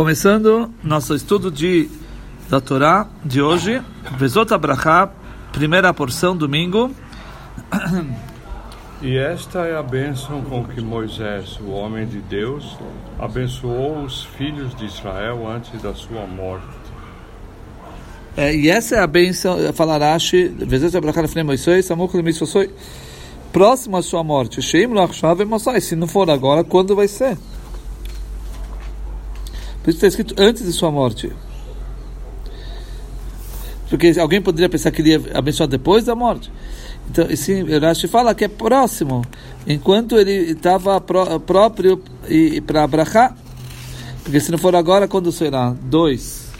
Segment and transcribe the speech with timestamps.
[0.00, 1.86] Começando nosso estudo de,
[2.48, 3.82] da Torá de hoje,
[4.16, 5.10] Vezot Abrahá,
[5.52, 6.90] primeira porção, domingo.
[9.02, 12.78] E esta é a bênção com que Moisés, o homem de Deus,
[13.18, 16.66] abençoou os filhos de Israel antes da sua morte.
[18.38, 21.88] É, e essa é a bênção, fala Rashi, Vezot Abrahá Moisés,
[23.52, 24.62] próximo à sua morte.
[24.62, 27.36] Sheim Loachshav Mosai, se não for agora, quando vai ser?
[29.82, 31.32] Por isso está escrito antes de sua morte.
[33.88, 36.52] Porque alguém poderia pensar que ele ia abençoar depois da morte.
[37.10, 39.24] Então, sim, Rashi fala que é próximo,
[39.66, 42.00] enquanto ele estava pró próprio
[42.64, 43.36] para abrahar.
[44.22, 45.74] Porque se não for agora, quando será?
[45.82, 46.52] Dois.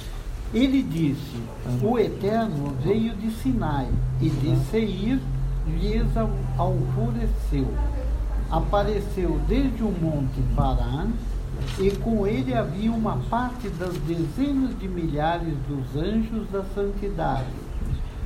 [0.52, 1.39] Ele disse:
[1.80, 3.87] O Eterno veio de Sinai
[4.21, 5.21] e de Seir
[5.69, 6.07] lhes
[6.59, 7.73] alvoreceu.
[8.51, 11.11] Apareceu desde o monte Paran
[11.79, 17.47] e com ele havia uma parte das dezenas de milhares dos anjos da santidade.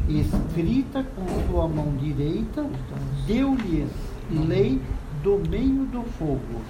[0.09, 2.67] Escrita com sua mão direita,
[3.27, 3.89] deu-lhes
[4.31, 4.81] lei
[5.23, 6.63] do meio do fogo.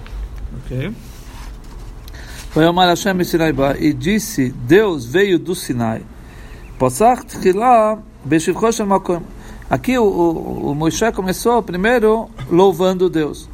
[0.57, 0.93] Ok.
[2.51, 6.03] Foi Omar Hashem Sinai e disse: Deus veio do Sinai.
[9.69, 13.49] Aqui o, o, o Moisés começou primeiro louvando Deus.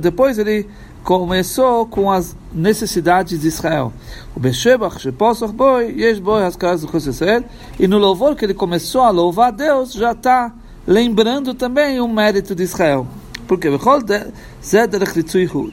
[0.00, 0.68] Depois ele
[1.04, 3.92] começou com as necessidades de Israel.
[4.34, 4.40] O
[7.78, 10.52] e no louvor que ele começou a louvar a Deus, já está
[10.86, 13.06] lembrando também o mérito de Israel.
[13.46, 13.68] Porque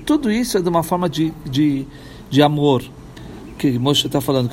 [0.05, 1.85] tudo isso é de uma forma de, de,
[2.29, 2.83] de amor
[3.57, 4.49] que Moshe está falando.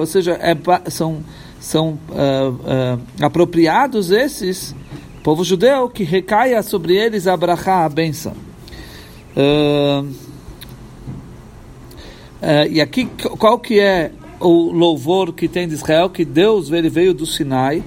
[0.00, 0.56] Ou seja, é,
[0.90, 1.24] são,
[1.58, 4.74] são uh, uh, apropriados esses
[5.22, 8.32] povo judeu que recaia sobre eles a brachá, a benção.
[9.36, 10.02] Uh,
[12.42, 13.06] uh, e aqui,
[13.38, 16.10] qual que é o louvor que tem de Israel?
[16.10, 17.82] Que Deus ele veio do Sinai,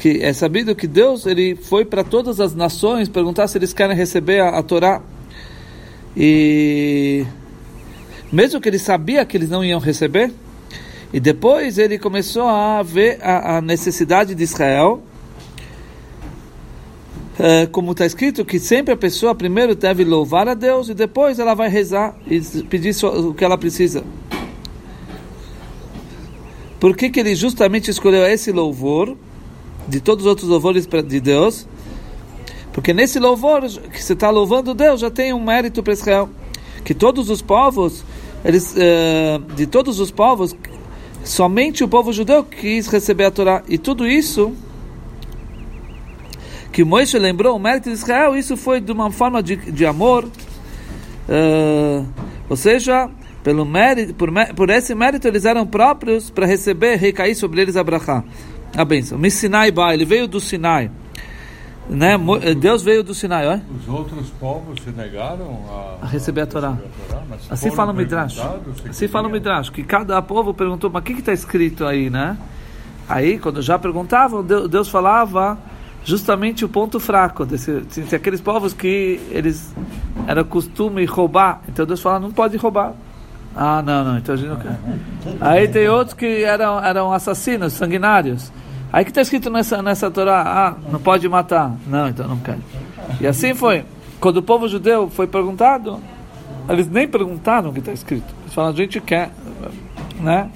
[0.00, 3.96] que é sabido que Deus ele foi para todas as nações perguntar se eles querem
[3.96, 5.00] receber a, a Torá.
[6.16, 7.24] E
[8.30, 10.32] mesmo que ele sabia que eles não iam receber,
[11.12, 15.02] e depois ele começou a ver a, a necessidade de Israel
[17.70, 21.54] como está escrito, que sempre a pessoa primeiro deve louvar a Deus e depois ela
[21.54, 24.02] vai rezar e pedir o que ela precisa.
[26.80, 29.16] Por que, que ele justamente escolheu esse louvor
[29.86, 31.66] de todos os outros louvores de Deus?
[32.72, 36.28] Porque nesse louvor que você está louvando Deus já tem um mérito para Israel.
[36.84, 38.04] Que todos os povos,
[38.44, 40.54] eles, uh, de todos os povos,
[41.24, 43.62] somente o povo judeu quis receber a Torá.
[43.68, 44.52] E tudo isso
[46.78, 50.24] que Moisés lembrou o mérito de Israel, isso foi de uma forma de, de amor,
[50.24, 52.06] uh,
[52.48, 53.10] ou seja,
[53.42, 57.82] pelo mérito, por, por esse mérito eles eram próprios para receber, recair sobre eles a
[57.82, 58.22] brachá,
[58.76, 59.18] a bênção.
[59.28, 60.88] Sinai Ba, ele veio do Sinai.
[61.90, 62.16] Né?
[62.56, 63.62] Deus veio do Sinai, olha.
[63.76, 66.68] Os outros povos se negaram a, a receber a Torá.
[66.68, 68.38] A Torá assim fala o Midrash.
[68.88, 72.38] Assim fala o Midrash, que cada povo perguntou, mas o que está escrito aí, né?
[73.08, 75.58] Aí, quando já perguntavam, Deus falava
[76.04, 79.74] justamente o ponto fraco desse, de aqueles povos que eles
[80.26, 81.60] era costume roubar.
[81.68, 82.94] Então Deus fala, não pode roubar.
[83.54, 84.78] Ah, não, não, então a gente não quer.
[85.40, 88.52] Aí tem outros que eram, eram assassinos, sanguinários.
[88.92, 91.74] Aí que está escrito nessa, nessa Torá, ah, não pode matar.
[91.86, 92.58] Não, então não quer.
[93.20, 93.84] E assim foi.
[94.20, 96.00] Quando o povo judeu foi perguntado,
[96.68, 98.34] eles nem perguntaram o que está escrito.
[98.42, 99.30] Eles falaram, a gente quer,
[100.20, 100.50] né?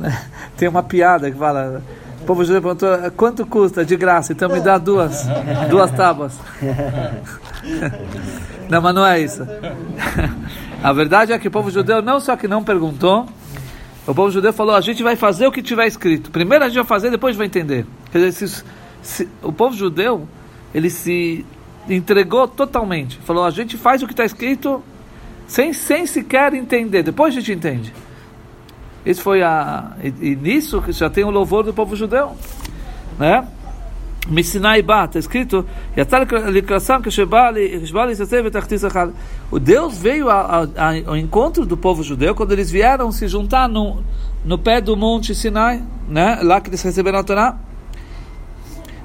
[0.56, 1.82] Tem uma piada que fala,
[2.28, 3.86] povo judeu perguntou, quanto custa?
[3.86, 5.26] De graça, então me dá duas,
[5.70, 6.38] duas tábuas.
[8.68, 9.46] Não, mas não é isso.
[10.82, 13.26] A verdade é que o povo judeu não só que não perguntou,
[14.06, 16.30] o povo judeu falou, a gente vai fazer o que tiver escrito.
[16.30, 17.86] Primeiro a gente vai fazer, depois vai entender.
[18.12, 18.64] Quer dizer, se,
[19.00, 20.28] se, o povo judeu,
[20.74, 21.46] ele se
[21.88, 23.16] entregou totalmente.
[23.24, 24.84] Falou, a gente faz o que está escrito
[25.46, 27.02] sem, sem sequer entender.
[27.02, 27.90] Depois a gente entende.
[29.04, 32.36] Isso foi a e, e nisso já tem o louvor do povo judeu,
[33.18, 33.46] né?
[34.28, 35.64] Missinai Ba, está escrito,
[39.50, 44.02] o Deus veio ao encontro do povo judeu quando eles vieram se juntar no,
[44.44, 46.40] no pé do monte Sinai, né?
[46.42, 47.58] lá que eles receberam a Torá.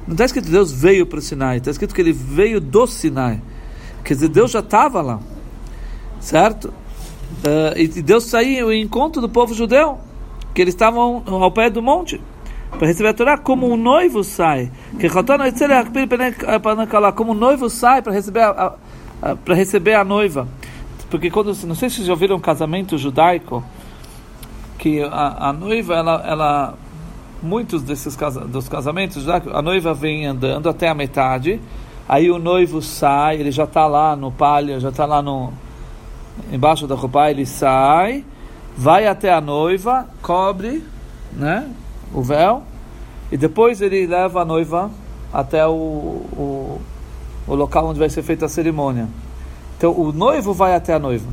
[0.06, 3.42] Não está escrito Deus veio para o Sinai, está escrito que ele veio do Sinai.
[4.04, 5.22] Quer dizer, Deus já estava lá,
[6.20, 6.74] certo?
[7.42, 9.98] Uh, e Deus saiu em encontro do povo judeu,
[10.54, 12.22] que eles estavam ao pé do monte,
[12.78, 14.72] para receber a Torá, como um noivo sai.
[17.16, 18.76] Como o noivo sai para receber a, a,
[19.22, 20.48] ah, para receber a noiva.
[21.10, 23.64] Porque quando, não sei se vocês já viram um casamento judaico,
[24.78, 26.74] que a, a noiva, ela, ela,
[27.42, 31.62] muitos desses casa, dos casamentos, a noiva vem andando até a metade,
[32.10, 35.54] aí o noivo sai, ele já está lá no palio, já está lá no,
[36.52, 38.24] embaixo da roupa, ele sai,
[38.78, 40.84] vai até a noiva, cobre
[41.32, 41.70] né,
[42.14, 42.64] o véu,
[43.32, 44.92] e depois ele leva a noiva
[45.32, 46.82] até o, o,
[47.48, 49.08] o local onde vai ser feita a cerimônia.
[49.78, 51.28] Então o noivo vai até a noiva.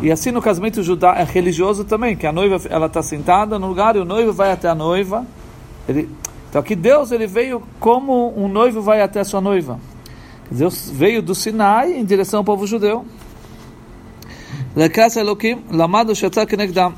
[0.00, 3.66] E assim no casamento judá é religioso também, que a noiva ela está sentada no
[3.66, 5.26] lugar e o noivo vai até a noiva.
[5.88, 6.08] Ele,
[6.48, 9.78] então aqui Deus ele veio como um noivo vai até a sua noiva.
[10.50, 13.06] Deus veio do Sinai em direção ao povo judeu.
[14.77, 16.91] לכעס אלוקים, למדנו שיצא כנגדם.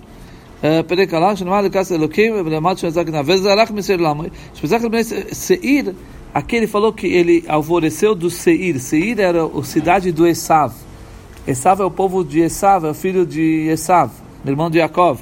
[0.61, 3.23] פרק הלך, שנאמר לכעס אלוקים, ולמד שיצא כנגדם.
[3.25, 4.23] וזה הלך מסעיר למה?
[4.53, 5.01] שבזכר בני
[5.31, 5.95] Seir,
[6.33, 8.79] aqui ele falou que ele alvoreceu do Seir.
[8.79, 10.73] Seir era a cidade do Esav.
[11.47, 14.11] Esav é o povo de Esav, é o filho de Esav,
[14.45, 15.21] irmão de Yaakov.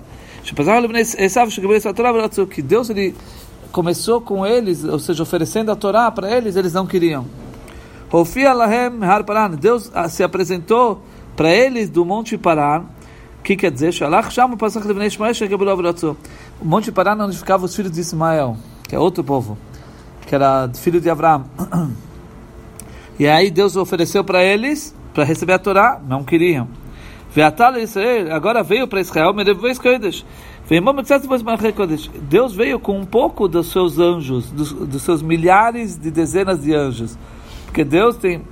[2.50, 3.16] Que Deus ele
[3.72, 7.26] começou com eles, ou seja, oferecendo a Torá para eles, eles não queriam.
[9.60, 11.02] Deus se apresentou
[11.37, 12.85] para eles do Monte Pará,
[13.43, 13.93] que quer dizer?
[16.61, 18.57] O Monte Pará onde ficavam os filhos de Ismael,
[18.89, 19.59] que é outro povo,
[20.27, 21.45] que era filho de Abraão.
[23.19, 26.67] E aí Deus ofereceu para eles, para receber a Torá, não queriam.
[28.35, 29.33] Agora veio para Israel,
[32.23, 36.75] Deus veio com um pouco dos seus anjos, dos, dos seus milhares de dezenas de
[36.75, 37.17] anjos.
[37.67, 38.43] Porque Deus tem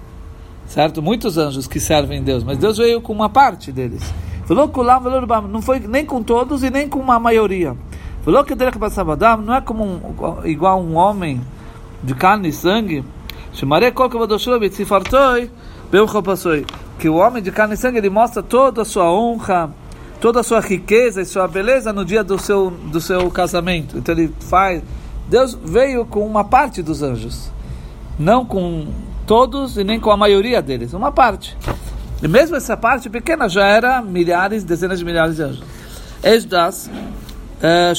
[0.70, 1.02] certo?
[1.02, 4.02] Muitos anjos que servem Deus, mas Deus veio com uma parte deles.
[4.48, 7.76] Não foi nem com todos e nem com uma maioria.
[8.24, 11.40] Não é como um, igual um homem
[12.02, 13.04] de carne e sangue.
[16.98, 19.70] Que o homem de carne e sangue ele mostra toda a sua honra,
[20.20, 23.98] toda a sua riqueza e sua beleza no dia do seu, do seu casamento.
[23.98, 24.82] Então ele faz.
[25.28, 27.50] Deus veio com uma parte dos anjos,
[28.18, 28.86] não com
[29.30, 31.56] todos e nem com a maioria deles, uma parte.
[32.20, 35.62] E mesmo essa parte pequena já era milhares, dezenas de milhares de anjos.
[36.20, 36.90] Esdas,
[37.62, 37.92] eh,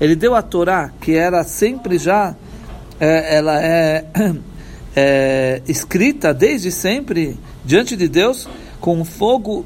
[0.00, 2.34] ele deu a Torá, que era sempre já,
[2.98, 4.06] eh, ela é,
[4.96, 8.48] é, escrita desde sempre diante de Deus
[8.80, 9.64] com um fogo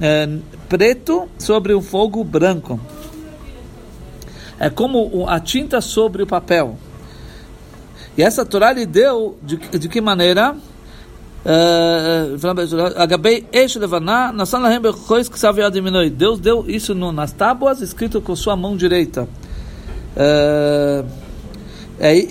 [0.00, 0.26] é,
[0.70, 2.80] preto sobre um fogo branco.
[4.58, 6.78] É como a tinta sobre o papel.
[8.20, 10.54] E essa Torá lhe deu de, de que maneira?
[11.42, 12.36] Eh,
[16.10, 19.26] Deus deu isso no, nas tábuas, escrito com sua mão direita.
[20.14, 21.02] É,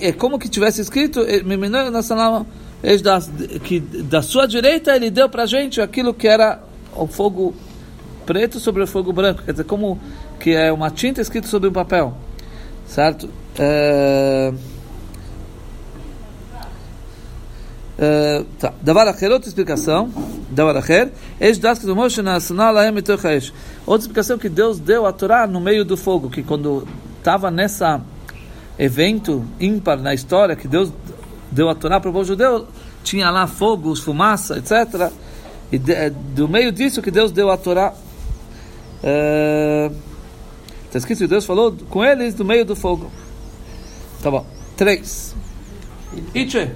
[0.08, 1.42] é como que tivesse escrito eh,
[3.64, 6.62] que da sua direita ele deu para gente aquilo que era
[6.94, 7.52] o fogo
[8.24, 9.98] preto sobre o fogo branco, quer dizer, como
[10.38, 12.16] que é uma tinta escrita sobre um papel,
[12.86, 13.28] certo?
[13.58, 14.69] Uh,
[18.58, 18.72] tá.
[18.80, 20.10] Davar acher, outra explicação.
[20.50, 21.12] Davar acher.
[23.86, 26.86] Outra explicação que Deus deu a Torá no meio do fogo, que quando
[27.18, 28.00] estava nessa
[28.78, 30.90] evento ímpar na história, que Deus
[31.50, 32.66] deu a Torá para o povo judeu,
[33.04, 35.12] tinha lá fogo, fumaça, etc.
[35.70, 37.92] E de, do meio disso que Deus deu a Torá.
[40.86, 43.10] Está escrito que Deus falou com eles do meio do fogo.
[44.22, 44.46] Tá bom.
[44.76, 45.34] Três.
[46.34, 46.70] Itche.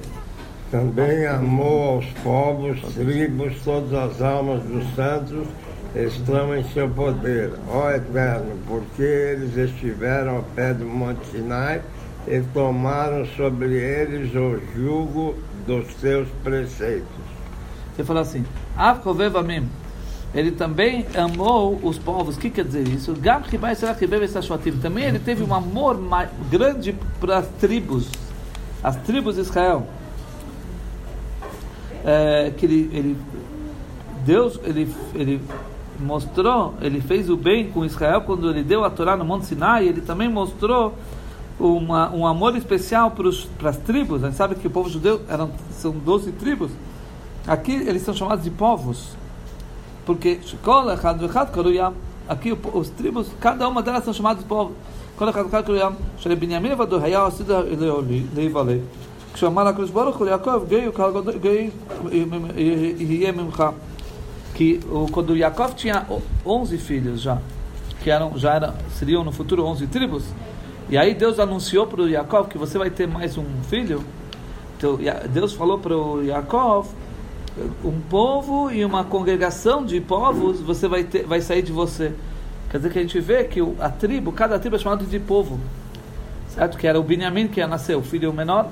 [0.71, 5.47] Também amou aos povos, tribos, todas as almas dos santos
[5.95, 11.81] estão em seu poder, ó Eterno, porque eles estiveram ao pé do Monte Sinai
[12.27, 17.07] e tomaram sobre eles o jugo dos seus preceitos.
[17.95, 18.45] Você fala assim,
[18.77, 19.69] Avkovevamim,
[20.35, 22.37] ele também amou os povos.
[22.37, 23.15] O que quer dizer isso?
[24.83, 25.97] Também ele teve um amor
[26.51, 28.11] grande para as tribos,
[28.83, 29.87] as tribos de Israel
[32.05, 33.17] é, que ele, ele,
[34.25, 35.41] Deus ele, ele
[35.99, 39.89] mostrou, ele fez o bem com Israel quando ele deu a Torá no Monte Sinai,
[39.89, 40.95] ele também mostrou
[41.59, 44.23] uma, um amor especial para as tribos.
[44.23, 46.71] A gente sabe que o povo judeu eram, são 12 tribos.
[47.47, 49.17] Aqui eles são chamados de povos,
[50.07, 50.41] porque
[52.29, 54.75] aqui os tribos, cada uma delas são chamadas de povos.
[59.34, 60.90] כשאמר הקדוש ברוך הוא ליעקב, גיא
[62.98, 63.64] יהיה ממך.
[64.56, 66.06] Que o, quando Yaakov tinha
[66.46, 67.38] 11 filhos já,
[68.02, 70.26] que eram, já era, seriam no futuro 11 tribos,
[70.90, 74.04] e aí Deus anunciou para o Yaakov que você vai ter mais um filho,
[74.80, 74.98] Então,
[75.30, 76.88] Deus falou para o Yaakov,
[77.84, 82.14] um povo e uma congregação de povos você vai, ter, vai sair de você.
[82.70, 85.60] Quer dizer que a gente vê que a tribo, cada tribo é chamada de povo.
[86.56, 86.78] Certo?
[86.78, 88.70] Que era o Benjamim que ia nascer, o filho menor,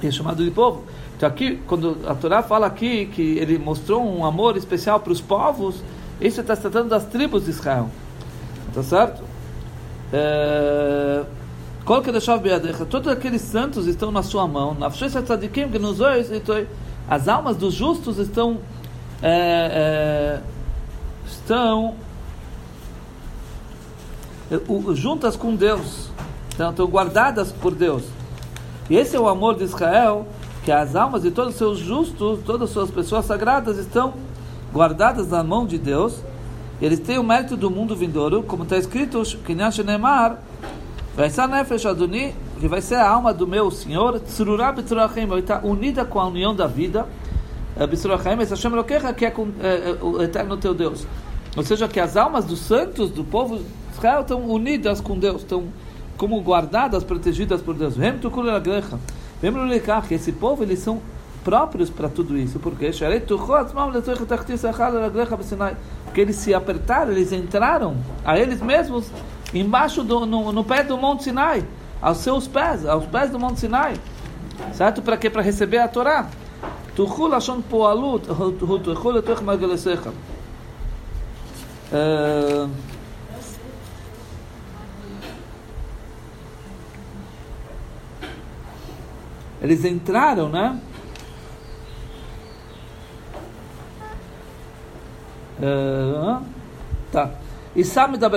[0.00, 0.84] que é chamado de povo.
[1.16, 5.20] Então aqui, quando a Torá fala aqui que ele mostrou um amor especial para os
[5.20, 5.82] povos,
[6.20, 7.90] isso está tratando das tribos de Israel.
[8.74, 9.22] Tá certo?
[10.12, 11.24] É...
[12.88, 14.76] Todos aqueles santos estão na sua mão.
[17.08, 18.58] As almas dos justos estão
[19.22, 19.30] é,
[19.72, 20.40] é,
[21.26, 21.94] estão
[24.94, 26.10] juntas com Deus,
[26.54, 28.04] então, estão guardadas por Deus.
[28.90, 30.26] E esse é o amor de Israel,
[30.64, 34.14] que as almas de todos os seus justos, todas as suas pessoas sagradas estão
[34.72, 36.16] guardadas na mão de Deus.
[36.82, 40.38] Eles têm o mérito do mundo vindouro, como está escrito, que Neymar
[41.14, 41.84] vai ser Nefesh
[42.58, 46.26] que vai ser a alma do meu Senhor, Tzururá B'Tzurachim, vai estar unida com a
[46.26, 47.06] união da vida,
[47.78, 48.72] eh, B'Tzurachim, esse Hashem
[49.16, 51.06] que é com, é, o eterno teu Deus.
[51.56, 55.42] Ou seja, que as almas dos santos, do povo de Israel, estão unidas com Deus,
[55.42, 55.64] estão
[56.20, 57.96] como guardadas, protegidas por Deus.
[57.96, 61.00] Lembra que esse povo, eles são
[61.42, 62.90] próprios para tudo isso, porque
[66.04, 69.06] porque eles se apertaram, eles entraram a eles mesmos
[69.54, 71.64] embaixo do no, no pé do Monte Sinai,
[72.02, 73.94] aos seus pés, aos pés do Monte Sinai,
[74.74, 75.00] certo?
[75.00, 75.30] Para quê?
[75.30, 76.28] Para receber a Torá.
[81.90, 82.68] Uh,
[89.62, 90.78] Eles entraram, né?
[95.62, 96.40] Ah,
[97.12, 97.30] tá.
[97.76, 98.30] E sabe da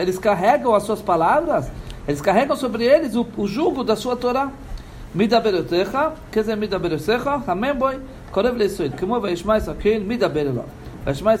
[0.00, 1.70] Eles carregam as suas palavras,
[2.06, 4.50] eles carregam sobre eles o, jugo da sua Torá.
[5.14, 7.98] Midaberotecha, quer dizer, Midaberotecha, amém, boi,
[8.30, 10.64] Korev Lesuit, como vai Ishmael Sakil, Midaber Eló.
[11.02, 11.38] Vai Ishmael,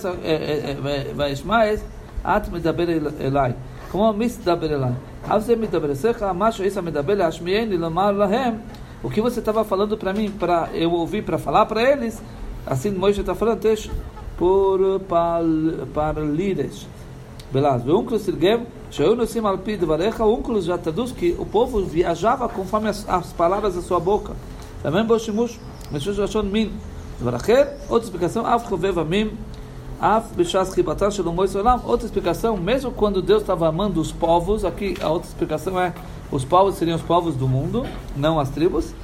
[1.14, 1.78] vai Ishmael,
[2.24, 2.88] At Midaber
[3.20, 3.54] Elai
[3.91, 4.91] כמו מסתבר אליי.
[5.27, 8.53] אף זה מדברתך, מה שעיסא מדבר להשמיעני, לומר להם,
[9.03, 12.21] o que você estava falando para mim, para eu ouvir, para falar para eles,
[12.65, 13.59] assim Moisés está falando,
[14.37, 15.01] por
[15.93, 16.87] parlides.
[17.51, 22.47] Belaz, o Unclus Sirgem, Sheunusim Alpi Devarecha, o Unclus já traduz que o povo viajava
[22.47, 24.33] conforme as, as palavras da sua boca.
[24.81, 25.59] Também Boshimush,
[25.91, 26.71] Meshush Rashon Min.
[27.19, 29.31] Devaracher, outra explicação, Af Chovev Amim,
[31.84, 35.92] Outra explicação, mesmo quando Deus estava amando os povos, aqui a outra explicação é,
[36.30, 37.84] os povos seriam os povos do mundo,
[38.16, 38.94] não as tribos.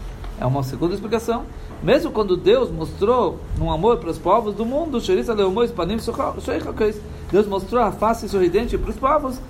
[0.40, 1.44] É uma segunda explicação.
[1.82, 5.00] Mesmo quando Deus mostrou um amor para os povos do mundo,
[7.30, 9.40] Deus mostrou a face sorridente para os povos,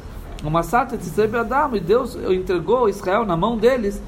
[0.43, 4.01] uma sata de Adam, e Deus entregou Israel na mão deles,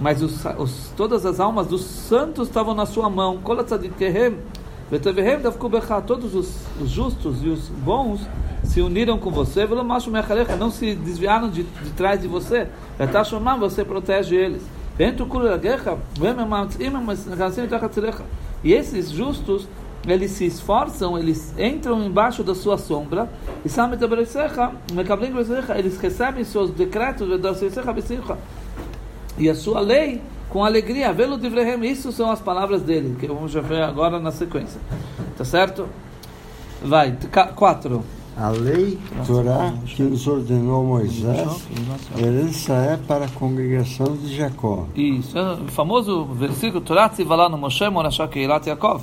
[0.00, 3.38] mas os, os, todas as almas dos santos estavam na sua mão,
[6.06, 8.20] todos os, os justos e os bons
[8.64, 9.66] se uniram com você,
[10.58, 12.68] não se desviaram de, de trás de você,
[13.58, 14.62] você protege eles.
[18.64, 19.68] E esses justos,
[20.06, 23.30] eles se esforçam, eles entram embaixo da sua sombra,
[25.76, 27.28] eles recebem seus decretos,
[29.38, 31.12] e a sua lei com alegria.
[31.12, 34.80] Velo divrehem, isso são as palavras dele, que vamos ver agora na sequência.
[35.36, 35.86] Tá certo?
[36.82, 37.16] Vai,
[37.54, 38.04] quatro.
[38.36, 41.66] A lei Torá que nos ordenou Moisés,
[42.16, 44.86] herança é para a congregação de Jacó.
[44.94, 49.02] Isso, é o famoso versículo Torá Tzivalá no Moshe, Morashá Keirat Yaakov.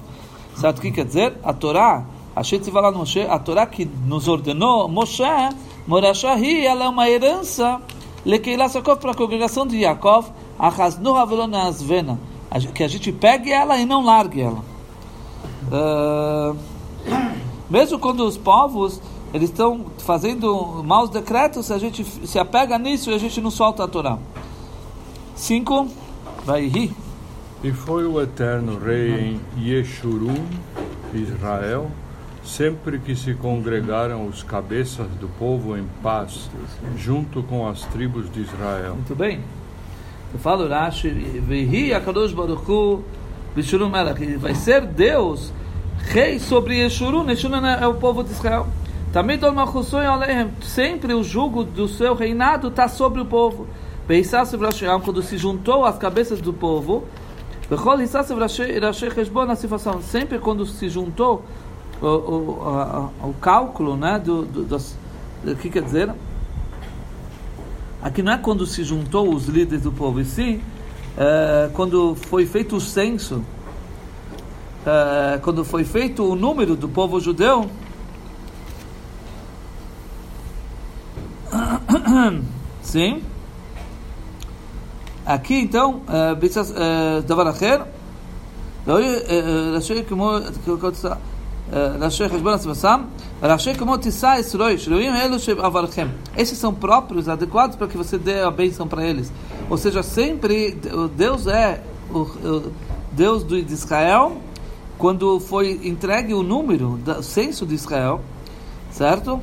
[0.56, 1.34] Sabe o que quer dizer?
[1.44, 5.24] A Torá, a Tzivalá no Moshe, a Torá que nos ordenou Moshe,
[5.86, 7.82] Morashá ela é uma herança
[8.26, 10.45] Lekeilat Yaakov para a congregação de Yaakov, Asvena,
[12.74, 14.64] que a gente pegue ela e não largue ela.
[15.72, 16.56] Uh,
[17.70, 19.02] mesmo quando os povos
[19.34, 23.84] eles estão fazendo maus decretos, a gente se apega nisso e a gente não solta
[23.84, 24.18] a Torá.
[25.36, 25.90] Cinco,
[26.46, 26.94] vai rir.
[27.62, 30.46] E foi o eterno rei em Yeshurun,
[31.14, 31.92] Israel,
[32.46, 36.50] sempre que se congregaram os cabeças do povo em paz,
[36.96, 38.96] junto com as tribos de Israel.
[38.96, 39.42] Muito bem.
[40.36, 43.02] Eu falo Rashi, Vehi Akadosh Baruch Hu,
[43.56, 45.54] que vai ser Deus
[45.98, 47.30] rei sobre Yeshurun.
[47.30, 48.68] Yeshurun é o povo de Israel.
[49.14, 49.40] Também
[50.62, 53.66] sempre o jugo do seu reinado está sobre o povo.
[55.06, 57.06] Quando se juntou as cabeças do povo,
[60.02, 61.46] sempre quando se juntou
[62.02, 66.14] o, o, o, o cálculo né, do, do, do que quer dizer
[68.06, 70.62] Aqui não é quando se juntou os líderes do povo, e sim
[71.18, 73.44] é, quando foi feito o censo,
[74.86, 77.68] é, quando foi feito o número do povo judeu.
[82.84, 83.24] Sim.
[85.26, 86.34] Aqui então, é,
[87.18, 87.82] é, Davaracher,
[91.72, 93.08] eh, Rashei Hezbollah Svassam,
[93.42, 96.10] Rashei Kamotisai Sroi, Shruim Elush Avarchem.
[96.38, 99.32] Esses são próprios, adequados para que você dê a bênção para eles.
[99.70, 100.78] Ou seja, sempre
[101.16, 101.82] Deus é
[102.12, 102.72] o
[103.12, 104.38] Deus de Israel,
[104.98, 108.22] quando foi entregue o número, o censo de Israel,
[108.92, 109.42] certo?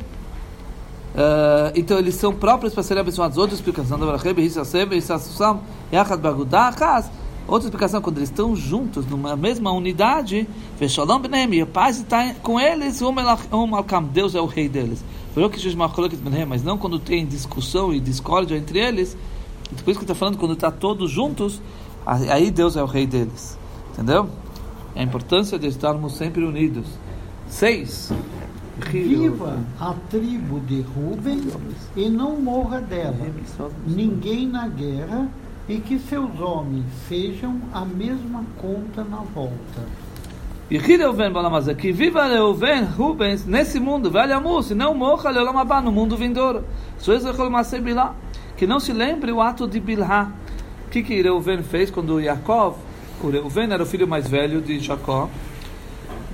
[1.15, 3.37] Uh, então eles são próprios para serem abençoados.
[3.37, 5.61] Outra explicação da Baracheb, Rissaseb, Rissassam,
[5.93, 7.11] Yachad Bagudá, Chaz.
[7.47, 10.49] Outra explicação, quando eles estão juntos numa mesma unidade,
[10.81, 13.01] e a paz está com eles,
[14.13, 15.05] Deus é o rei deles.
[16.49, 19.17] Mas não quando tem discussão e discórdia entre eles.
[19.85, 21.61] Por isso que está falando, quando está todos juntos,
[22.07, 23.59] aí Deus é o rei deles.
[23.93, 24.29] Entendeu?
[24.95, 26.87] A importância de estarmos sempre unidos.
[27.49, 28.13] Seis.
[28.91, 31.43] Viva a tribo de Ruben
[31.97, 33.17] e não morra dela.
[33.87, 35.29] Ninguém na guerra
[35.69, 39.83] e que seus homens sejam a mesma conta na volta.
[40.71, 45.83] E Reuven Balamazé, que viva Reuven, Rubens, nesse mundo, velho amor, se não morra Leolamabá,
[45.83, 46.65] no mundo vindouro.
[48.57, 50.33] Que não se lembre o ato de Bilhá.
[50.87, 52.77] O que, que Reuven fez quando Yaakov,
[53.23, 55.29] o Reuven era o filho mais velho de Jacó,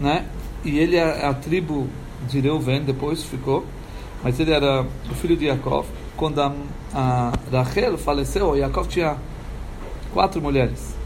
[0.00, 0.24] né?
[0.64, 1.88] E ele é a tribo
[2.28, 3.64] de Reuven, depois ficou,
[4.22, 5.86] mas ele era o filho de Yaakov.
[6.18, 6.52] Quando a,
[6.92, 9.16] a Rachel faleceu, Yaakov tinha
[10.12, 10.96] quatro mulheres.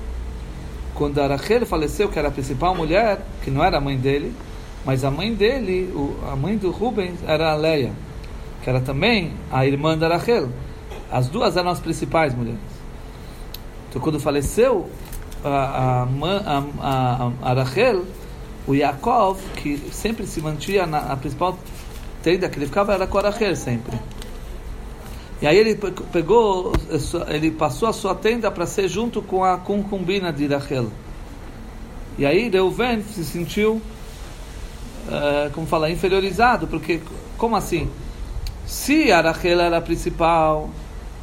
[0.95, 4.35] Quando a Rachel faleceu, que era a principal mulher, que não era a mãe dele,
[4.87, 7.93] mas a mãe dele, o, a mãe do Rubens, era a Leia,
[8.63, 10.49] que era também a irmã da Rachel.
[11.11, 12.59] As duas eram as principais mulheres.
[13.91, 14.89] Então, quando faleceu
[15.45, 18.07] a, a, a, a, Rachel,
[18.67, 21.59] o Yaakov, que sempre se mantinha na principal
[22.23, 23.99] tenda que ele ficava, era com a Rachel sempre.
[25.43, 25.75] E aí ele
[26.13, 26.73] pegou,
[27.27, 30.87] ele passou a sua tenda para ser junto com a concubina de Rachel.
[32.17, 33.83] E aí Reuven se sentiu,
[35.09, 37.01] uh, como fala, inferiorizado, porque,
[37.37, 37.91] como assim?
[38.65, 40.71] Se a Rachel era a principal,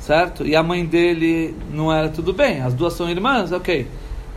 [0.01, 0.45] certo?
[0.45, 3.87] E a mãe dele não era tudo bem, as duas são irmãs, ok.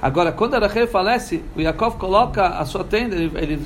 [0.00, 3.60] Agora, quando a Rachel falece, o Yaakov coloca a sua tenda, ele, ele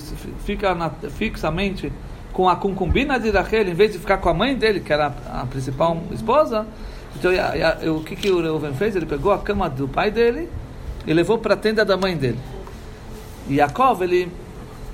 [0.46, 1.92] fica na, fixamente
[2.36, 5.06] com a concubina de Rachel, em vez de ficar com a mãe dele, que era
[5.06, 6.66] a principal esposa,
[7.18, 7.32] então
[7.96, 8.94] o que, que o Reuven fez?
[8.94, 10.50] Ele pegou a cama do pai dele
[11.06, 12.38] e levou para a tenda da mãe dele.
[13.48, 14.30] E Yaakov, ele,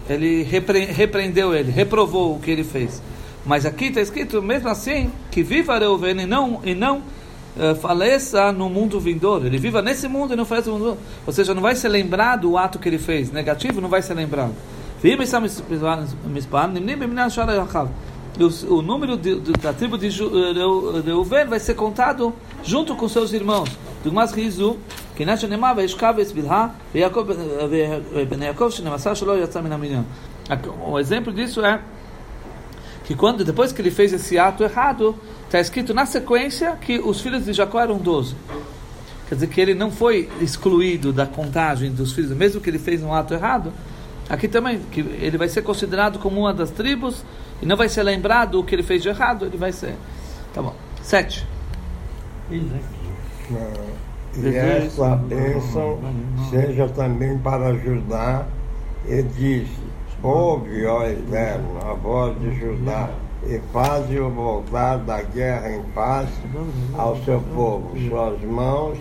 [0.09, 3.02] ele repre, repreendeu ele, reprovou o que ele fez.
[3.44, 8.52] Mas aqui está escrito, mesmo assim, que viva Reuven e não, e não uh, faleça
[8.52, 9.48] no mundo vindouro.
[9.48, 12.48] Ele viva nesse mundo e não faleça no mundo Ou seja, não vai ser lembrado
[12.48, 13.33] o ato que ele fez.
[13.33, 14.55] Negativo não vai ser lembrado.
[18.38, 20.09] O, o número de, de, da tribo de
[21.05, 23.69] Reuven vai ser contado junto com seus irmãos.
[24.05, 24.31] דוגמת
[30.87, 31.81] O exemplo disso é
[33.05, 37.21] que quando, depois que ele fez esse ato errado, está escrito na sequência que os
[37.21, 38.35] filhos de Jacó eram 12.
[39.29, 43.03] Quer dizer que ele não foi excluído da contagem dos filhos, mesmo que ele fez
[43.03, 43.73] um ato errado,
[44.33, 47.23] Aqui também, que ele vai ser considerado como uma das tribos
[47.61, 49.95] e não vai ser lembrado o que ele fez de errado, ele vai ser.
[50.55, 50.75] Tá bom.
[51.03, 51.47] Sete.
[52.51, 52.62] E
[54.57, 56.01] esta bênção
[56.49, 58.49] seja também para ajudar,
[59.07, 59.83] e disse:
[60.23, 63.11] Ouve, ó Eterno, a voz de Judá,
[63.47, 66.31] e faze-o voltar da guerra em paz
[66.97, 67.90] ao seu povo.
[68.09, 68.97] Suas mãos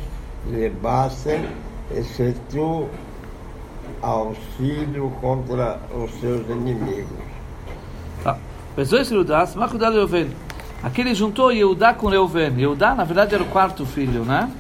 [0.50, 1.48] lhe bastem,
[1.96, 2.90] e se tu
[4.02, 7.18] auxílio contra os seus inimigos.
[8.24, 8.38] Tá.
[10.84, 12.58] Aqui ele juntou Yehudá com Reuven.
[12.58, 14.52] Yehudá, na verdade, era o quarto filho, né?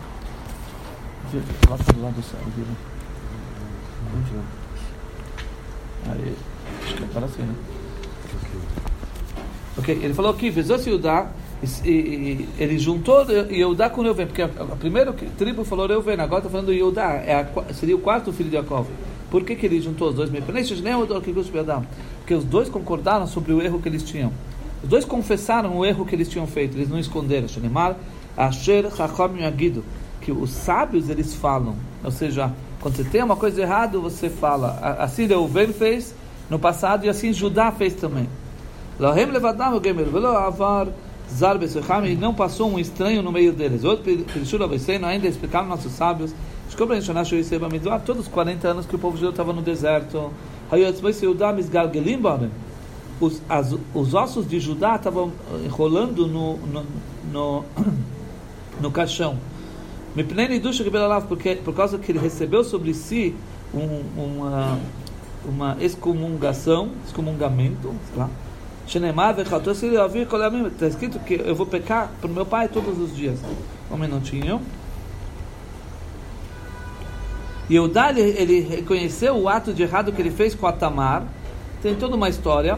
[1.67, 2.39] Bota do lado do céu,
[6.09, 6.35] Aí,
[6.83, 7.55] acho que né?
[9.77, 11.27] Ok, ele falou aqui, Vezos Yehudá,
[11.83, 17.13] ele juntou Yehudá com Reuven, porque a, primeira tribo falou Reuven, agora está falando Yehudá,
[17.13, 18.87] é seria o quarto filho de Jacob.
[19.31, 20.29] Por que, que ele juntou os dois?
[20.29, 24.31] Porque os dois concordaram sobre o erro que eles tinham.
[24.83, 27.47] Os dois confessaram o erro que eles tinham feito, eles não esconderam.
[28.35, 28.85] Asher
[29.39, 29.85] Yagido.
[30.19, 31.75] Que os sábios eles falam.
[32.03, 34.77] Ou seja, quando você tem uma coisa errada, você fala.
[34.99, 36.13] Assim Reuven fez
[36.49, 38.27] no passado e assim Judá fez também.
[41.33, 43.83] Zar Besecham, e não passou um estranho no meio deles.
[43.83, 44.11] Outro
[45.07, 46.33] ainda explicaram nossos sábios,
[48.05, 50.31] todos os 40 anos que o povo judeu estava no deserto,
[53.19, 55.31] os, as, os ossos de Judá estavam
[55.63, 56.85] enrolando no, no,
[57.31, 57.65] no,
[58.81, 59.37] no caixão.
[61.27, 63.35] Porque, por causa que ele recebeu sobre si
[63.73, 64.79] um, uma,
[65.45, 68.29] uma excomungação, excomungamento, tá?
[70.67, 73.39] Está escrito que eu vou pecar para o meu pai todos os dias.
[73.89, 74.59] Um minutinho.
[77.71, 81.23] E Eudá, ele, ele reconheceu o ato de errado que ele fez com a Tamar.
[81.81, 82.77] Tem toda uma história.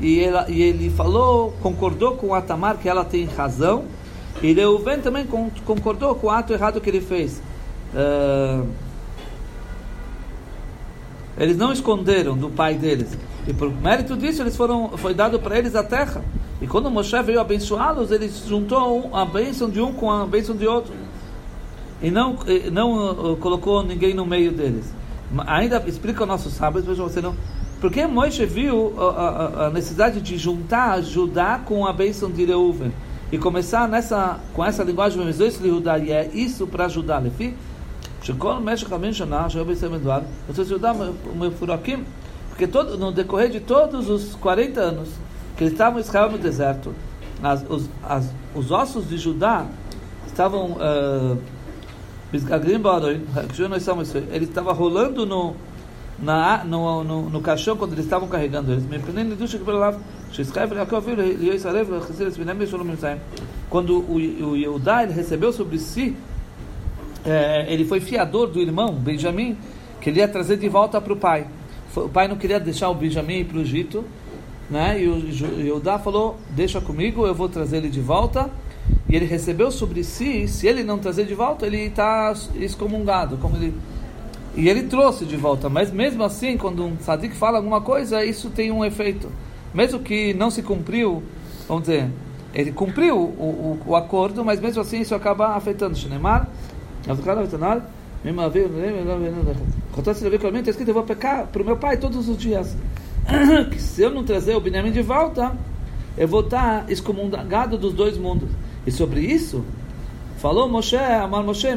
[0.00, 3.84] E, ela, e ele falou, concordou com a Tamar que ela tem razão.
[4.42, 5.26] E Reuven também
[5.66, 7.42] concordou com o ato errado que ele fez.
[7.92, 8.66] Uh,
[11.36, 13.18] eles não esconderam do pai deles.
[13.46, 16.24] E por mérito disso, eles foram, foi dado para eles a terra.
[16.62, 20.66] E quando Moshe veio abençoá-los, ele juntou a bênção de um com a bênção de
[20.66, 20.94] outro
[22.03, 22.37] E não,
[22.71, 24.93] não uh, colocou ninguém no meio deles.
[25.45, 27.35] Ainda explica o nosso sábado, vejam você não.
[27.79, 32.91] Porque Moisés viu a, a, a, necessidade de juntar Judá com a bênção de Reuven.
[33.31, 37.19] E começar nessa, com essa linguagem, e é isso para ajudar.
[37.19, 37.53] Lefi,
[38.21, 40.93] שכל משך חמש שנה שהיו בישראל מדובר, você Judá
[41.35, 42.03] mefurakim,
[42.49, 45.09] porque todo, no decorrer de todos os 40 anos
[45.55, 46.93] que eles estavam em Israel no deserto,
[47.41, 49.65] as, os, as, os ossos de Judá
[50.27, 51.37] estavam uh,
[54.32, 55.54] ele estava rolando no,
[56.18, 58.84] na, no, no, no caixão quando eles estavam carregando eles.
[63.70, 66.16] Quando o, o Yehudá recebeu sobre si
[67.24, 69.56] é, ele foi fiador do irmão Benjamim,
[70.00, 71.46] que ele ia trazer de volta para o pai.
[71.96, 74.04] O pai não queria deixar o Benjamim ir para o Egito,
[74.68, 75.00] né?
[75.00, 78.50] e o Judá falou: Deixa comigo, eu vou trazer ele de volta.
[79.14, 83.36] E ele recebeu sobre si, se ele não trazer de volta, ele está excomungado.
[83.36, 83.72] Como ele...
[84.56, 88.50] E ele trouxe de volta, mas mesmo assim, quando um tzadik fala alguma coisa, isso
[88.50, 89.30] tem um efeito.
[89.72, 91.22] Mesmo que não se cumpriu,
[91.68, 92.10] vamos dizer,
[92.52, 95.96] ele cumpriu o, o, o acordo, mas mesmo assim isso acaba afetando.
[95.96, 96.48] Shinemar,
[99.92, 102.76] Acontece ver claramente, está escrito, eu vou pecar para o meu pai todos os dias.
[103.70, 105.56] que se eu não trazer o Benjamin de volta,
[106.18, 108.50] eu vou estar excomungado dos dois mundos.
[108.86, 109.64] E sobre isso,
[110.38, 111.68] falou Moshe, Amar Moshe,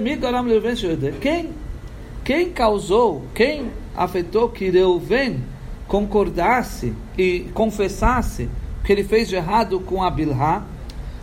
[1.21, 1.49] quem,
[2.23, 5.41] quem causou, quem afetou que Reuven
[5.87, 8.49] concordasse e confessasse
[8.83, 10.63] que ele fez de errado com Abilhá,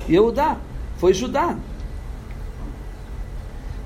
[0.09, 0.59] Yehudá,
[0.97, 1.57] foi Judá.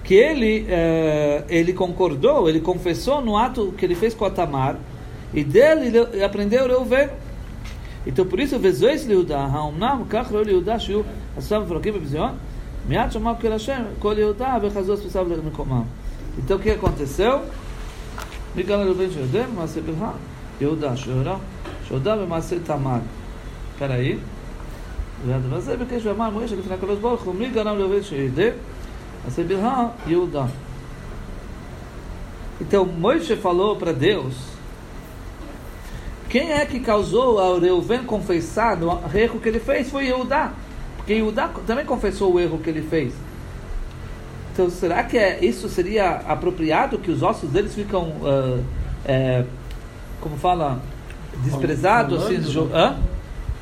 [0.03, 4.77] Que ele, eh, ele concordou, ele confessou no ato que ele fez com a Tamar,
[5.35, 7.09] e dele ele aprendeu Reuven.
[8.08, 11.02] Então por isso, vezes ליהודה, האומנם כך לא ליהודה שיהיו
[11.38, 12.32] עשם מפרקים בביזיון?
[12.88, 15.84] מיד שמע כל השם, כל יהודה וחזו ספסיו למקומם.
[16.38, 17.38] Então o que aconteceu?
[18.56, 20.12] מי גל ראובן שיודע במעשה בלהה?
[20.62, 21.36] יהודה שהודה,
[21.88, 23.00] שהודה במעשה תמר.
[23.80, 24.16] פראי.
[25.28, 28.50] והדבר הזה ביקש ואמר מוישה לפני הקדוש ברוך הוא, מי גרם ראובן שיודע?
[29.26, 30.50] A Sebirha Yehuda.
[32.60, 34.36] Então Moisés falou para Deus:
[36.29, 39.91] quem é que causou a Reuven confessar o erro que ele fez?
[39.91, 40.53] Foi Yehudá.
[40.97, 43.15] Porque Yehudá também confessou o erro que ele fez.
[44.53, 48.63] Então, será que é, isso seria apropriado que os ossos deles ficam, uh,
[49.05, 49.45] é,
[50.21, 50.81] como fala,
[51.45, 52.25] desprezados?
[52.25, 52.37] Assim,
[52.75, 52.97] hã?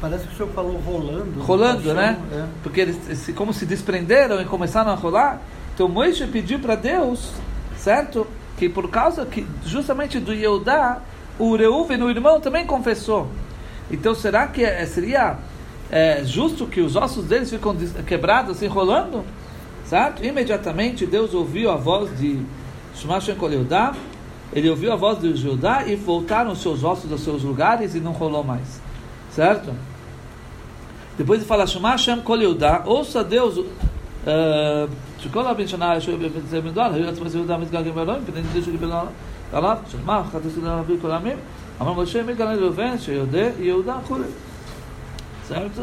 [0.01, 1.41] Parece que o senhor falou rolando.
[1.41, 2.19] Rolando, né?
[2.33, 2.45] É.
[2.63, 5.41] Porque eles como se desprenderam e começaram a rolar.
[5.75, 7.33] Então Moisés pediu para Deus,
[7.77, 8.27] certo?
[8.59, 11.01] Que por causa que justamente do Yehudá,
[11.40, 13.28] o Reuven, o irmão, também confessou.
[13.90, 15.38] Então será que é, seria
[15.92, 19.24] é, justo que os ossos deles ficam quebrados, assim, rolando?
[19.86, 20.24] Certo?
[20.24, 22.40] Imediatamente Deus ouviu a voz de
[22.96, 23.94] Shumashen Yehudá,
[24.54, 28.00] ele ouviu a voz de Judá e voltaram os seus ossos aos seus lugares e
[28.00, 28.82] não rolou mais.
[29.32, 29.74] Certo?
[31.18, 33.60] Depois ele fala, Shema Hashem Kol Yehuda, ouça Deus,
[35.20, 38.92] שכל הבן שנה ישוב בבית מדבר, היו עצמם יהודה מתגלגלים באלוהים, פני נדישו קיבל
[39.54, 41.38] עליו, של מה, חטאו להביא כל העמים,
[41.82, 44.26] אמר משה מגלה לראובן, שיודע יהודה וכולי.
[45.50, 45.82] Certo?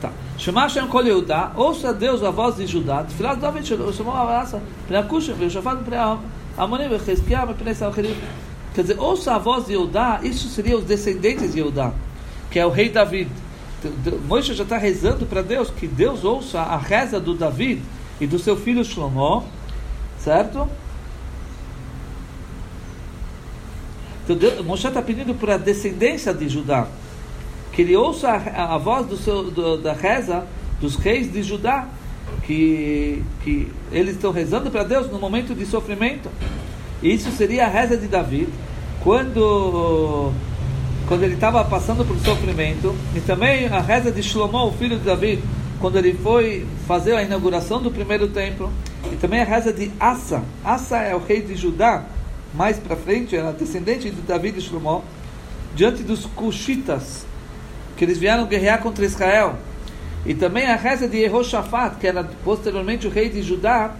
[0.00, 0.10] Tá.
[0.38, 4.62] Chamar Hashem Kol Yehuda, ouça Deus a voz de Judá, Tfilat David chamou a raça,
[4.86, 5.98] Pnei Akusha, Veishafat Pnei
[6.56, 8.16] Amonim, Vecheskia, Pnei Salcherim,
[8.74, 11.92] Quer dizer, ouça a voz de Eudá, isso seria os descendentes de Eudá,
[12.50, 13.30] que é o rei David.
[14.26, 17.82] Moisés já está rezando para Deus que Deus ouça a reza do David
[18.20, 19.44] e do seu filho Shlomo,
[20.23, 20.67] certo?
[24.23, 26.87] Então Deus, Moshe está pedindo para a descendência de Judá,
[27.71, 30.45] que ele ouça a, a voz do seu, do, da reza
[30.79, 31.87] dos reis de Judá,
[32.43, 36.29] que, que eles estão rezando para Deus no momento de sofrimento.
[37.01, 38.47] Isso seria a reza de Davi,
[39.01, 40.31] quando,
[41.07, 45.05] quando ele estava passando por sofrimento, e também a reza de Shlomo, o filho de
[45.05, 45.41] Davi,
[45.79, 48.71] quando ele foi fazer a inauguração do primeiro templo,
[49.11, 50.43] e também a reza de Asa.
[50.63, 52.03] Asa é o rei de Judá,
[52.53, 55.03] mais para frente, era descendente de Davi e Shlomo,
[55.75, 57.25] diante dos Cushitas,
[57.95, 59.55] que eles vieram guerrear contra Israel.
[60.25, 63.91] E também a reza de Yehoshaphat, que era posteriormente o rei de Judá,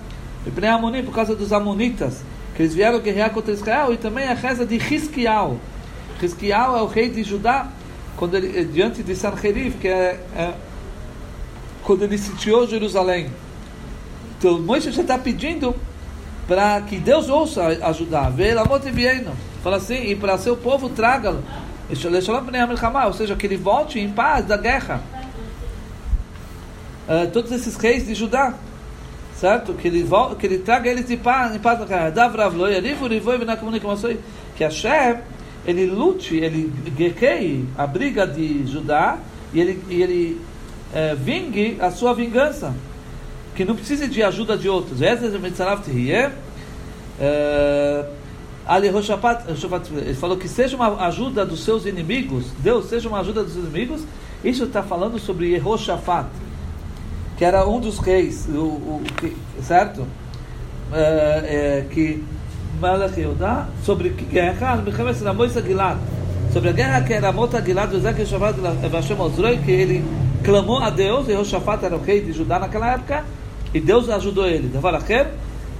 [0.45, 2.21] e por causa dos Amonitas,
[2.55, 5.57] que eles vieram guerrear contra Israel, e também a reza de Hiskial.
[6.21, 7.69] Hiskial é o rei de Judá,
[8.17, 10.53] quando ele, diante de Sanherif, que é, é
[11.83, 13.29] quando ele sitiou Jerusalém.
[14.39, 15.75] Então Moisés está pedindo
[16.47, 18.33] para que Deus ouça ajudar.
[19.61, 21.43] Fala assim, e para seu povo traga-lo.
[21.89, 25.03] Ou seja, que ele volte em paz da guerra.
[27.07, 28.53] Uh, todos esses reis de Judá,
[29.35, 29.73] certo?
[29.73, 30.07] Que ele,
[30.39, 32.13] que ele traga eles de paz, em paz da guerra.
[34.55, 35.17] Que Hashem,
[35.65, 39.17] ele lute, ele guerreie a briga de Judá
[39.53, 40.41] e ele, e ele
[40.93, 42.73] é, vingue a sua vingança,
[43.59, 45.01] que não precise de ajuda de outros.
[45.01, 45.11] É,
[48.71, 54.03] ele falou que seja uma ajuda dos seus inimigos, Deus seja uma ajuda dos inimigos.
[54.45, 56.29] Isso está falando sobre Yehoshaphat,
[57.37, 59.03] que era um dos reis, o, o
[59.61, 60.07] certo?
[60.93, 62.23] É, é, que
[63.83, 64.81] sobre que guerra,
[66.53, 67.91] sobre a guerra que era Mota Gilad,
[69.65, 70.05] que ele
[70.45, 73.25] clamou a Deus, Yehoshaphat era o rei de Judá naquela época,
[73.73, 74.71] e Deus ajudou ele.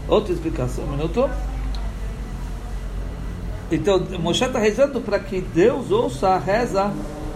[0.07, 1.29] Outra explicação, um minuto.
[3.71, 6.91] Então, Moshe está rezando para que Deus ouça a reza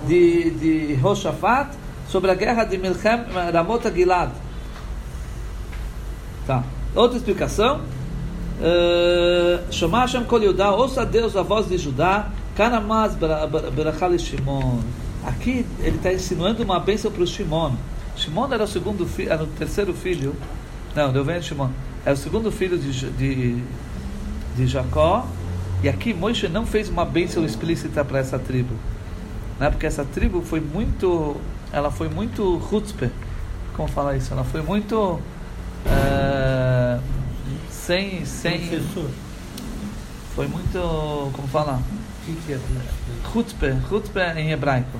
[0.08, 1.70] de, de Yehoshaphat
[2.10, 4.32] sobre a guerra de Milchem Ramot Gilad.
[6.48, 6.64] Tá.
[6.96, 7.82] Outra explicação.
[9.72, 13.16] Shema Hashem Kol Yudá, ouça Deus a voz de Judá, Kanamaz
[13.76, 14.80] Berachal Shimon.
[15.26, 17.74] Aqui ele está insinuando uma bênção para o Shimon.
[18.16, 20.36] Shimon era o segundo filho, era o terceiro filho.
[20.96, 21.70] Não, deu vem Shimon.
[22.06, 23.64] Era o segundo filho de, de,
[24.56, 25.26] de Jacó.
[25.82, 28.76] E aqui Moisés não fez uma bênção explícita para essa tribo.
[29.60, 29.70] Né?
[29.70, 31.36] Porque essa tribo foi muito.
[31.72, 33.10] Ela foi muito chutzpe.
[33.76, 34.34] Como falar isso?
[34.34, 35.20] Ela foi muito.
[35.86, 37.02] Uh,
[37.70, 38.26] sem.
[38.26, 38.82] sem
[40.36, 41.32] foi muito.
[41.34, 41.78] Como falar?
[41.78, 42.60] O que, que é?
[43.32, 43.76] Chutzpe.
[43.90, 44.98] Chutzpe em hebraico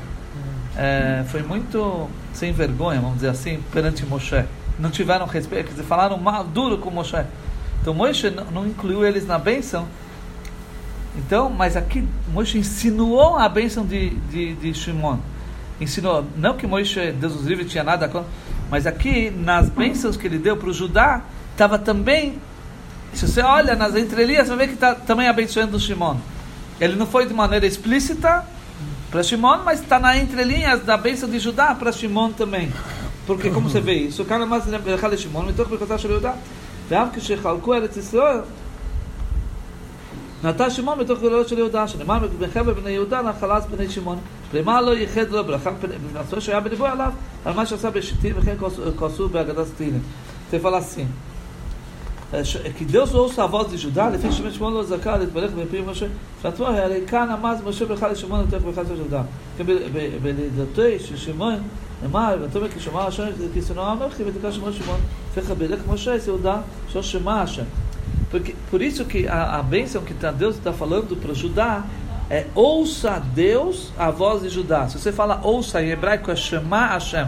[0.76, 4.44] é, foi muito sem vergonha, vamos dizer assim, perante Moshe.
[4.80, 7.24] Não tiveram respeito, quer dizer, falaram mal, duro com Moshe.
[7.82, 9.88] Então Moshe não, incluiu eles na bênção.
[11.16, 15.18] Então, mas aqui Moshe insinuou a bênção de, de, de Shimon.
[15.80, 18.30] Ensinou, não que Moshe, Deus os livre, tinha nada contra,
[18.70, 22.40] mas aqui nas bênçãos que ele deu para o Judá, estava também,
[23.14, 26.18] se você olha nas entrelinhas, você vê que está também abençoando o Shimon.
[26.80, 28.44] Ele não foi de maneira explícita,
[29.13, 32.73] para Shimon, mas está na entrelinhas da bênção de Judá para Shimon também.
[33.27, 36.33] Porque, como você vê isso, o cara mais ברכה לשמעון, מתוך ברכתה של יהודה.
[36.89, 38.41] ואף כשחלקו ארץ ישראל,
[40.45, 44.19] נטע שמעון מתוך גדולות של יהודה, שנאמר בחבר בני יהודה נחלת בני שמעון.
[44.55, 45.71] למה לא ייחד לו ברכה
[46.15, 47.13] במצוות שהיה בדיבור עליו,
[47.45, 48.55] על מה שעשה בשיטים וכן
[48.99, 50.03] כעסו בהגדת תהילים.
[50.51, 51.07] Você fala assim,
[52.77, 56.07] que Deus ouça a voz de Judá, לפי שמעון שמעון לא זכה להתברך בפי משה,
[56.43, 59.23] פתוח, הרי כאן עמד משה ברכה לשמעון יותר ברכה של יהודה.
[60.23, 61.63] בלידתו של שמעון,
[62.03, 63.25] נאמר, ותאמר כי שמע השם
[63.55, 65.01] כי שנוא המלכי ותקרא שמעון שמעון,
[65.35, 66.61] וכך בלך משה את יהודה,
[66.93, 67.65] שó שמע השם.
[68.31, 71.85] Porque, por isso que a, a bênção que tá, Deus está falando para Judá
[72.29, 74.87] é ouça Deus a voz de Judá.
[74.89, 77.27] Se você fala ouça em hebraico é Shema Hashem.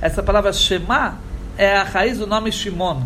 [0.00, 1.18] Essa palavra Shema
[1.56, 3.02] é a raiz do nome Shimon.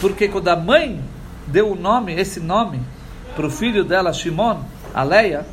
[0.00, 1.00] Porque quando a mãe
[1.46, 2.80] deu o nome, esse nome,
[3.34, 4.60] para o filho dela, Shimon,
[4.94, 5.46] a Leia,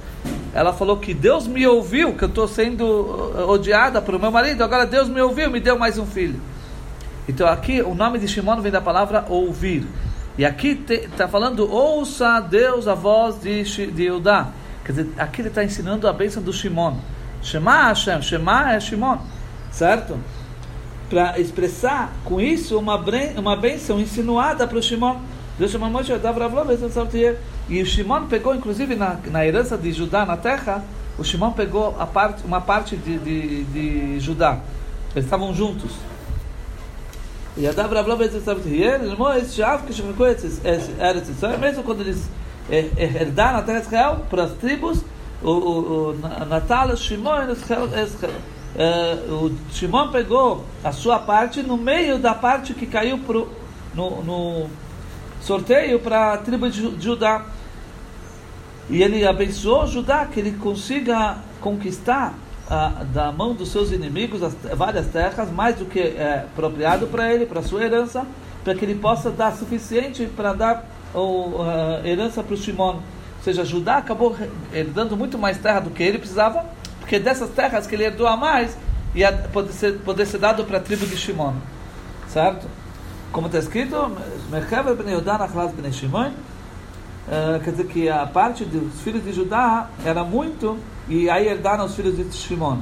[0.53, 4.63] ela falou que Deus me ouviu, que eu estou sendo uh, odiada por meu marido,
[4.63, 6.39] agora Deus me ouviu, me deu mais um filho.
[7.27, 9.85] Então aqui o nome de Shimon vem da palavra ouvir.
[10.37, 14.49] E aqui está falando, ouça a Deus a voz de, de Eudá.
[14.83, 16.97] Quer dizer, aqui ele está ensinando a bênção do Shimon.
[17.41, 19.19] Shema Hashem, Shema é Shimon,
[19.71, 20.17] certo?
[21.09, 23.03] Para expressar com isso uma,
[23.37, 25.17] uma bênção insinuada para o Shimon.
[25.57, 26.11] Deus chamou Moshe,
[27.69, 30.83] e o Shimon pegou, inclusive na, na herança de Judá na terra,
[31.17, 34.59] o Shimon pegou a parte, uma parte de, de, de Judá.
[35.15, 35.91] Eles estavam juntos.
[37.57, 38.07] E Adav Rav
[41.57, 42.29] mesmo quando eles
[42.69, 45.01] herdaram a terra Israel para as tribos,
[45.41, 47.55] o, o, o Natal, Shimon,
[49.29, 53.47] o Shimon pegou a sua parte no meio da parte que caiu pro,
[53.93, 54.69] no, no
[55.41, 57.45] sorteio para a tribo de Judá.
[58.89, 62.35] E ele abençoou Judá que ele consiga conquistar
[62.69, 67.33] ah, da mão dos seus inimigos as, várias terras, mais do que é apropriado para
[67.33, 68.25] ele, para sua herança,
[68.63, 72.95] para que ele possa dar suficiente para dar a herança para o Shimon.
[72.95, 74.35] Ou seja, Judá acabou
[74.93, 76.65] dando muito mais terra do que ele precisava,
[77.05, 78.75] porque dessas terras que ele herdou a mais,
[79.13, 81.53] ia poder ser, poder ser dado para a tribo de Shimon.
[82.27, 82.67] Certo?
[83.31, 84.11] Como está escrito,
[84.49, 86.31] Merkava ben Yudá nachlas ben Shimon,
[87.25, 90.77] Uh, quer dizer que a parte dos filhos de Judá era muito
[91.09, 92.77] e aí herdaram os filhos de Shimon.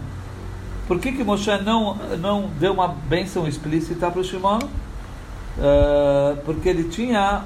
[0.86, 4.60] Por que que Moshe não não deu uma bênção explícita para o Shimon?
[4.60, 7.44] Uh, porque ele tinha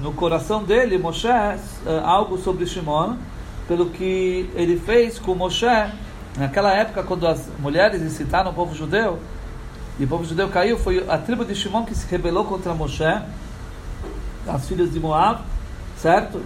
[0.00, 3.16] no coração dele, Moshe, uh, algo sobre Shimon,
[3.66, 5.66] pelo que ele fez com Moshe
[6.36, 9.18] naquela época quando as mulheres incitaram o povo judeu
[9.98, 13.04] e o povo judeu caiu, foi a tribo de Shimon que se rebelou contra Moshe,
[14.46, 15.40] as filhas de Moab
[15.96, 16.40] certo?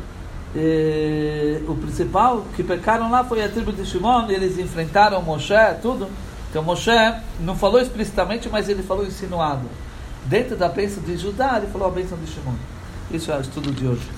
[0.55, 6.09] E, o principal que pecaram lá foi a tribo de Shimon, eles enfrentaram Moshe, tudo.
[6.49, 6.91] Então Moshe
[7.41, 9.67] não falou explicitamente, mas ele falou insinuado.
[10.25, 12.55] Dentro da bênção de Judá, ele falou a bênção de Shimon.
[13.11, 14.09] Isso é o estudo de hoje.